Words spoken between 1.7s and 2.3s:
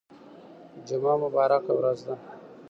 ورځ ده